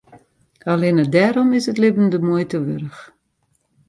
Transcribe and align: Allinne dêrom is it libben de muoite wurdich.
Allinne 0.71 1.05
dêrom 1.13 1.49
is 1.57 1.65
it 1.71 1.79
libben 1.81 2.07
de 2.11 2.19
muoite 2.25 2.57
wurdich. 2.63 3.01